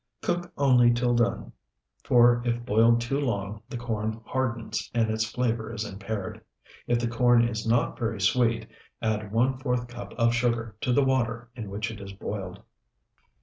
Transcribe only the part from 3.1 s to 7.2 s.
long, the corn hardens, and its flavor is impaired. If the